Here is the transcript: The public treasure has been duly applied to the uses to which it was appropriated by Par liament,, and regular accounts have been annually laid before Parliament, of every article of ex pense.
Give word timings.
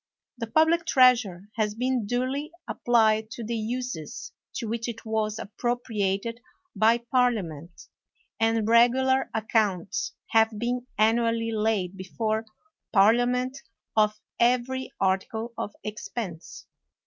The 0.39 0.47
public 0.47 0.87
treasure 0.87 1.49
has 1.57 1.75
been 1.75 2.07
duly 2.07 2.49
applied 2.67 3.29
to 3.33 3.43
the 3.43 3.53
uses 3.55 4.31
to 4.55 4.67
which 4.67 4.87
it 4.87 5.05
was 5.05 5.37
appropriated 5.37 6.39
by 6.75 6.97
Par 7.13 7.31
liament,, 7.31 7.87
and 8.39 8.67
regular 8.67 9.29
accounts 9.31 10.13
have 10.31 10.57
been 10.57 10.87
annually 10.97 11.51
laid 11.51 11.95
before 11.97 12.47
Parliament, 12.91 13.61
of 13.95 14.19
every 14.39 14.91
article 14.99 15.53
of 15.55 15.75
ex 15.83 16.07
pense. 16.07 16.65